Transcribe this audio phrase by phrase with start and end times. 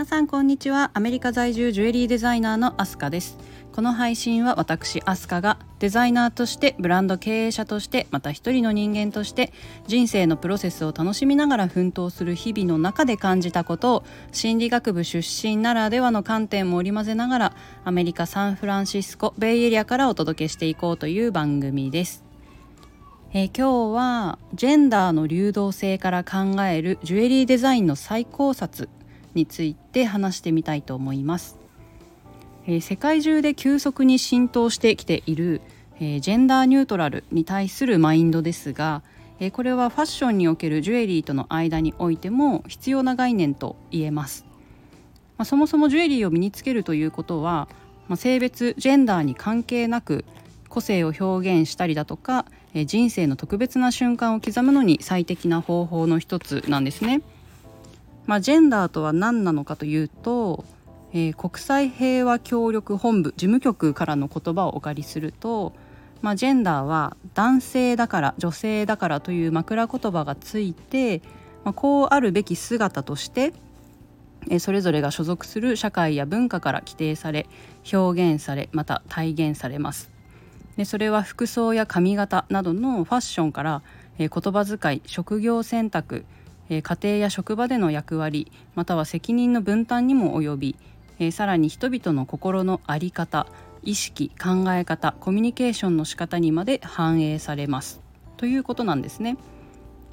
[0.00, 0.90] 皆さんこんにちは。
[0.94, 3.36] アメリカ在住ジュエリーデザイナーのアスカです。
[3.70, 9.52] この配信は私アスカがデザイナーとしてブランド経営者としてまた一人の人間として
[9.86, 22.24] 人生のプロセスを楽しみながら奮闘する日々の中で感じたことを心理学部出身ならではの観点も織り交ぜながらアメリカ・サンフランシスコベイエリアからお届けしていこうという番組です。
[23.34, 28.88] えー、今日はジェンダーの流動性から考えるジュエリーデザインの再考察
[29.34, 31.58] について話してみたいと思います、
[32.66, 35.60] えー、世界中で急速に浸透してきている、
[35.96, 39.02] えー、ジェンダーニュートラルに対するマインドですが、
[39.40, 44.44] えこれはファッションにおけるジュエリーとの間においても必要な概念と言えます、
[45.38, 47.66] まあ、そもそもジュエリーを身につけるということは、
[48.06, 50.26] まあ、性別ジェンダーに関係なく
[50.68, 52.44] 個性を表現したりだとか
[52.86, 57.22] 人生の特別な瞬間を刻むのに最適な方法の一つなんですね。
[58.30, 60.64] まあ、ジェンダーとは何なのかというと、
[61.12, 65.72] えー、国際平和協力本部事務局からの言葉をお借りすると、
[66.22, 71.22] まあ、ジェンダーは男性だから女性だからという枕言葉がついて、
[71.64, 73.52] まあ、こうあるべき姿として
[74.48, 77.48] えそれぞれが所属する社会や文化から規定され
[77.92, 80.08] 表現されまた体現されます。
[80.76, 83.82] でそれは服装や髪型などのファッションから、
[84.20, 86.24] えー、言葉遣い職業選択、
[86.78, 90.76] 家庭や職場での役割または責任の分担にも及び、
[91.18, 93.46] え、さらに人々の心の在り方
[93.82, 98.00] 意識考え方コミュニケーションの仕方にまで反映されます
[98.36, 99.36] ということなんですね。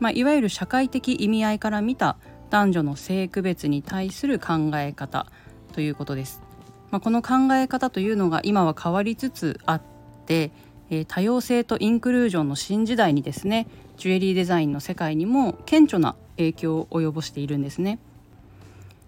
[0.00, 2.16] まあ、いわゆる社会的意味合いから見た
[2.50, 5.26] 男女の性区別に対する考え方
[5.72, 6.42] ということです。
[6.90, 9.82] まあ、この考え方というのが今は変わりつつあっ
[10.26, 10.52] て、
[10.90, 17.98] えー、多様性とインクルージョンの新時代にですねジュエリーデザインの世界にも顕著な影響を及ぼしているんですね。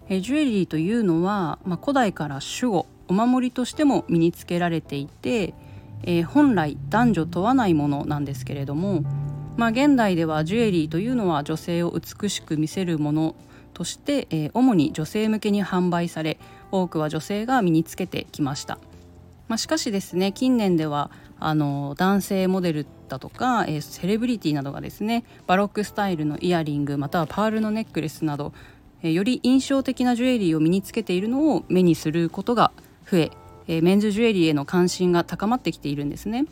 [0.09, 5.53] え、ジュエリーというのは、まあ、古代から守護お守りとしても身につけられていて、
[6.03, 9.03] えー、本来男女問わないものなんですけれども、
[9.57, 13.35] まあ、現代ではジュエリーというのは女性を美しく見せるもの
[13.73, 16.37] として、えー、主に女性向けに販売され
[16.71, 18.77] 多くは女性が身につけてきました。
[19.47, 21.09] まあ、しかしですね近年では
[21.39, 28.53] あの男性モデルだとか、えー、セレブリティなどがですねバロックスタイルのイヤリングまたはパールのネックレスなど、
[29.03, 32.71] えー、より印象的なジュエリーを身につけているのを目にすることが
[33.09, 33.31] 増え
[33.67, 36.45] えー、メンズジュエリーへの関心が高まってきているんですね。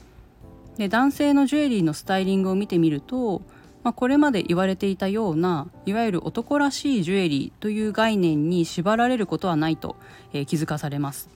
[0.78, 3.42] で男性のジュエリーのスタイリングを見てみると、
[3.84, 9.96] まあ、これまで言われていたようないわゆる男らしいジュエリーという概念に縛られることはないと、
[10.34, 11.30] えー、気づかされます。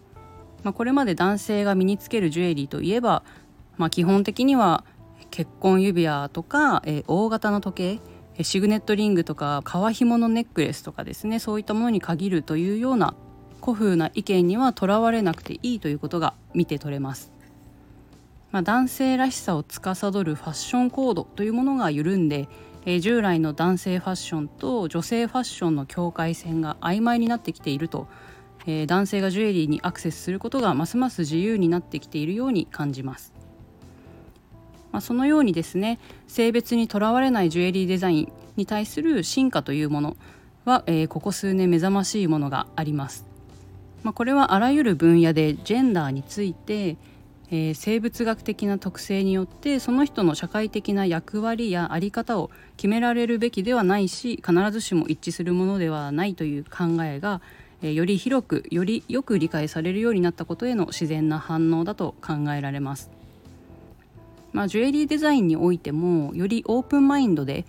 [0.64, 3.24] まあ、これまで男性が身につけるジュエリーといえば、
[3.78, 4.84] まあ、基本的には
[5.32, 8.00] 結婚指輪とか、えー、大型の時
[8.38, 13.14] 計シグネットリングとか革紐のネックレスとかですねそういったものに限るというような
[13.62, 17.32] 古風な意見にはとらわれなくていいということが見て取れます。
[18.52, 22.48] まあ、男性らしさを司るファッションコードというものが緩んで、
[22.86, 28.08] えー、従来の男性ファッションと女性ファッションの境界線が曖昧になってきていると
[28.66, 33.34] えー、男性がジュエリーにアクセスすることがますます自由になってきているように感じます。
[34.92, 40.18] まあ、そのようにですね性別にとらわれないジュエリーデザインに対する進化というもの
[40.66, 43.26] は、えー、ここ数年目覚ましいものがあります。
[44.04, 46.98] まあ、これはあらゆる分野でジェンダーについて、
[47.52, 57.42] えー、生物学的な特性によってその人の社会的な役割や在り方を決められるべきではないし必ずしも一致するものではないという考えが、
[57.82, 63.19] えより広くよりよく理解されるようになったことへの自然な反応だと考えられます。
[64.52, 67.66] まあ、ジュエリーデザインにおいてもよりオープンマインドで、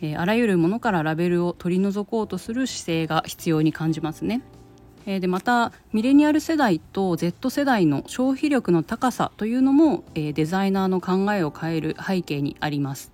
[0.00, 4.42] えー、あらゆるものからラベルを取り除こうとする姿勢が必要に感じますね。
[5.06, 13.12] えー、でまたミレニアル世代と Z 世代の消費力の高さというのも、えー、デザイナーの考えを変える背景にあります。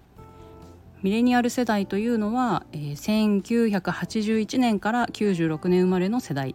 [1.02, 6.54] ミレニアル世代というのは、えー、1981年から96年生まれの世代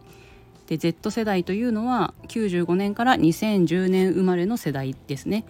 [0.68, 5.44] で Z 世代というのは95年から2010年生まれの世代ですね。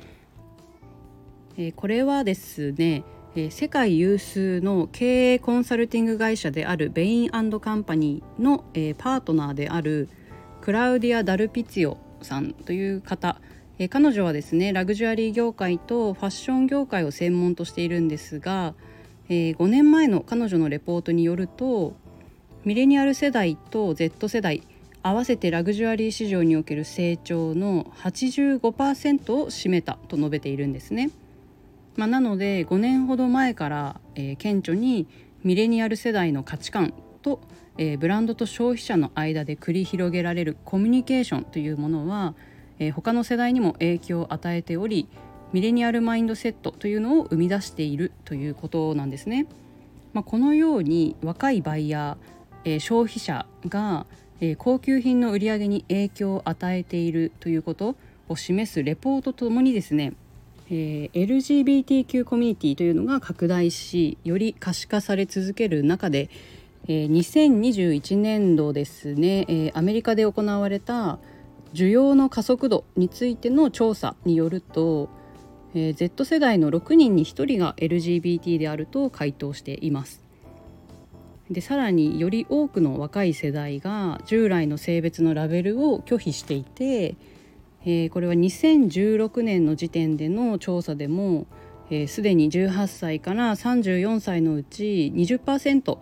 [1.58, 3.04] え、これはですね、
[3.34, 10.08] え、世界有数の経営コンサルティング会社であるベインカンパニーの、え、パートナーである
[10.60, 13.40] クラウディア・ダルピツィオさんという方
[13.78, 18.74] え彼女はですねラグジュアリー業界とファッション業界を専門としているんですが、
[19.28, 21.94] え、5年前の彼女のレポートによると
[22.64, 24.62] ミレニアル世代と Z 世代
[25.02, 31.10] 合わせてラグジュアリー市場における成長の85%を占めたと述べているんですね。
[31.96, 35.08] まあ、なので5年ほど前から、えー、顕著に
[35.42, 37.40] ミレニアル世代の価値観と、
[37.78, 42.34] えー、ブランドと消費者の間で繰り広げられるコミュニケーションというものは、
[42.78, 45.08] えー、他の世代にも影響を与えており
[45.52, 49.46] ミレニアルマインドセットというのを生み出しているということなんですね。
[50.12, 54.06] まあ、このように若いバイヤー、えー、消費者が、
[54.40, 57.96] えー、高級品の売り上げに影響を与えているということ
[58.28, 60.14] を示すレポートともにですね、
[60.68, 66.28] えー、LGBTQ コミュニティというのが拡大しより可視化され続ける中で、
[66.88, 71.18] えー、2021年度ですね、えー、アメリカで行われた
[71.72, 75.08] 需要の加速度についての調査によると、
[75.74, 80.26] えー、Z 世代の6人に1人が LGBT であると回答しています。
[81.50, 87.14] でさらにより多くの若い世代が従来の性別のラベルを拒否していて
[87.86, 91.46] えー、これは2016年の時点での調査でも
[91.88, 95.98] すで、えー、に18歳から34歳のうち20%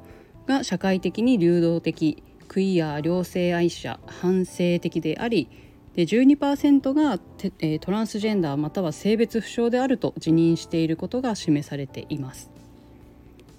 [0.47, 5.49] が社会的に流動的クイア両性愛者反性的であり
[5.95, 12.51] で12%がテ、えー、トランスジェンダーまたは性別不詳であると自認していることが示されています。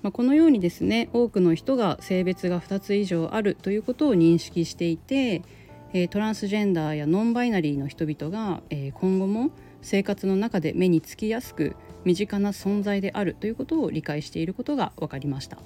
[0.01, 5.41] まあ、このようにですね多くの人が性別が2つ以上あるということを認識していて
[5.97, 9.51] えトランスジェンダーやノンバイナリーの人々が、え今後も
[9.81, 15.57] 生活の中で目につきやすく身近な存在であるということを理解していることが分かりました。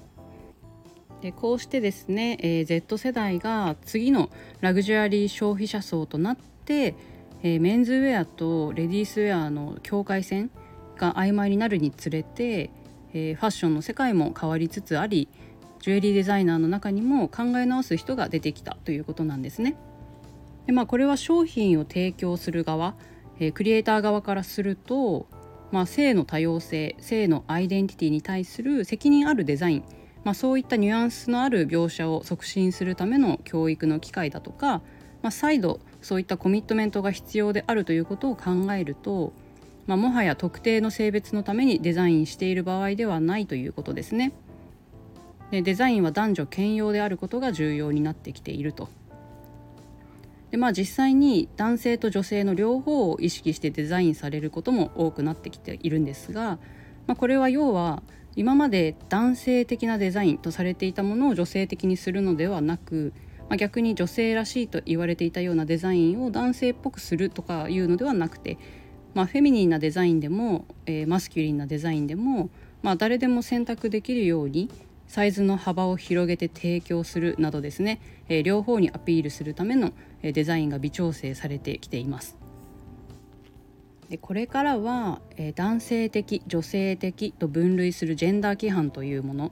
[1.23, 4.29] でこうしてですね、えー、Z 世代が次の
[4.61, 6.93] ラグジュアリー消費者層となって、
[7.41, 10.51] えー、メンズウェアとレディースウェアの境界線
[10.95, 12.69] が曖昧になるにつれて、
[13.13, 15.27] えー、ファッションの世界も変わりつつあり
[15.79, 19.75] ジュエリーデザイナーの中にも考え直す人が出てきたということなんですね。
[20.69, 22.93] でまあこれは商品を提供する側、
[23.39, 25.25] えー、クリエイター側からすると、
[25.71, 29.83] まあ、性の多様性性のアイデンティティに対する責任あるデザイン、
[30.23, 34.83] まあ、そういったニュアンスのある描写を促進するための教育の機会だとか、
[35.23, 39.33] まあ、再度そういったコミットメントが必要であるということを考えると、
[39.87, 44.33] まあ、もはや特定の性別のためにデザインしている場合ではないということですね。
[45.49, 48.87] でデザインは男女兼用であることが重要になってきていると
[50.51, 56.59] でまあ実際に男性と女性の両方を意識してデザインされることも多くなってきているんですが、
[57.07, 58.01] まあ、これは要は
[58.35, 63.13] 今まで男性的なデザインとされていたものを女性的にするのではなく、
[63.49, 68.57] まあ、逆に女性らしいと言われていたようなデザインを男性っぽくするとかいうのではなくて、
[69.13, 72.49] まあ、フェミニンなデザインでも、えー、マスキュリンなデザインでも、
[72.81, 74.69] まあ、誰でも選択できるように
[75.09, 79.91] サイズの幅を広げて提供するなどですね、えー、両方にアピールするための
[80.21, 82.37] デザインが微調整されてきています。
[84.09, 89.51] でこれからは、えー、男性的女性的と分類するジェンダー規範というもの、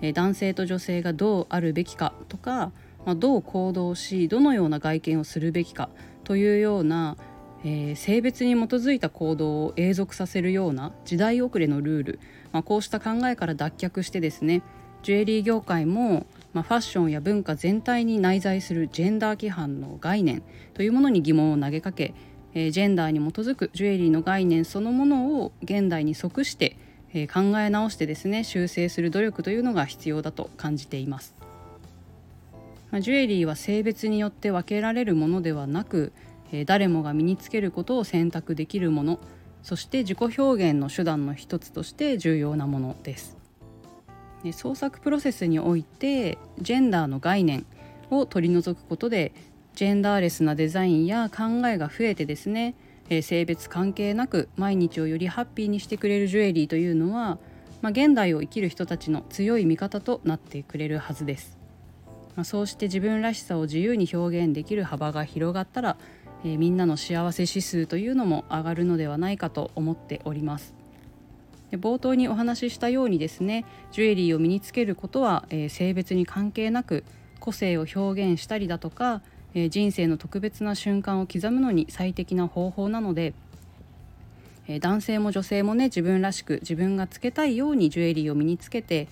[0.00, 2.72] えー、男性と女性がどうあるべきかとか、
[3.04, 5.88] まあ、どう行動しどのような外見をするべきか
[6.24, 7.16] というような、
[7.64, 12.20] えー、性別に基づいた行動を永続させるような時代遅れのルール、
[12.52, 14.62] まあ、こうした考えから脱却してですね
[15.06, 20.42] ジュエリー業界も、まあ、ファッションや文化全体に内在するジェンダー規範の概念
[20.74, 22.12] というものに疑問を投げかけ、
[22.54, 26.76] えー、ジェンダーに基づくジュエリーの概念そのものを現代に即して、
[27.14, 31.36] えー、考え直してですね修正する努力というのが必要だと感じています。
[32.90, 36.12] まあ、ジュエリーは性別によって分けられるものではなく、
[36.50, 39.20] えー、誰もが身につけることを選択できるもの
[39.62, 43.35] そして自己表現の手段の一つとして重要なものです。
[44.52, 47.66] 創作プロセスにおいてジェンダーの概念
[48.10, 49.32] を取り除くことで
[49.74, 52.74] ジェンダーレスなデザインや考えが増えてですね、
[53.10, 57.38] え性別関係なく毎日をよりハッピーにしてくれるジュエリーというのは、
[57.82, 61.58] まあ、現代を生きる人たちの強い味方となってくれるはずです。
[62.36, 65.98] まあ、そうして自分らしさを自由に表現できる幅が広がったら、
[66.42, 70.74] えー、みんなの幸せ指数というのも上がるのではないかと思っております。
[71.70, 77.04] で冒頭にお話ししたようにですねジュエリーを身につけることは、えー、性別に関係なく
[77.40, 79.22] 個性を表現したりだとか、
[79.54, 83.34] えー、人生の特別な瞬間を刻むのに最適な方法なので、
[84.68, 89.08] えー、男性も女性もね自分らしく自分がつけたいようにジュエリーを身につけて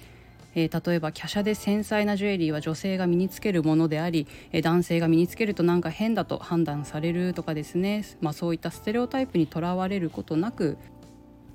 [0.54, 10.78] えー、例えば華奢で繊細なジュエリーは女性が身につけるものであり、えー、男性が身につけるとなんか変だと判断されるとかですね、まあ、そういったステレオタイプにとらわれることなく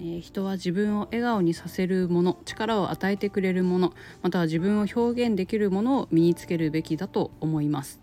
[0.01, 7.99] え人は自分を笑顔にさせるもの力を与えてくれるものまたは自分を表現できるものを身につけるべきだと思います。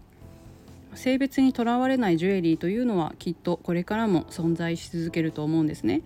[0.94, 6.00] 性別にとらわれないジュエリーというのはきっとこれからも存在し続けると思うんですね、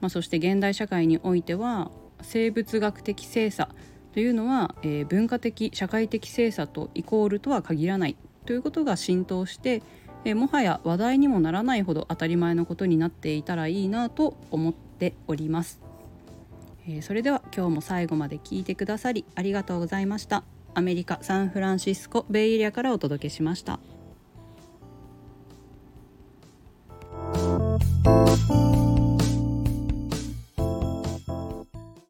[0.00, 1.90] まあ、そして現代社会においては
[2.22, 3.68] 生物学的性差
[4.12, 8.16] というのは、えー、文化的社会的性差とイコールとは限らない
[8.46, 9.82] ということが浸透して、
[10.24, 15.80] え、もはや話題にもならないほど当たり前のことになっていたらいいなと思っております、
[16.86, 23.80] え、それでは今日も最後まで聞いてくださりありがとうございましたアメリカ・サンフランシスコベイエリアからお届けしました。